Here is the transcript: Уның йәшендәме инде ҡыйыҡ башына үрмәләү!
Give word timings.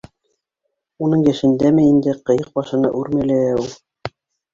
Уның 1.07 1.25
йәшендәме 1.31 1.83
инде 1.89 2.15
ҡыйыҡ 2.29 2.47
башына 2.57 2.91
үрмәләү! 3.03 3.69